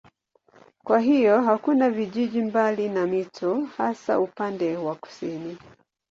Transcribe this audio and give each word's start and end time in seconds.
Kwa 0.83 0.99
hiyo 0.99 1.41
hakuna 1.41 1.89
vijiji 1.89 2.41
mbali 2.41 2.89
na 2.89 3.07
mito 3.07 3.65
hasa 3.77 4.19
upande 4.19 4.77
wa 4.77 4.95
kusini. 4.95 5.57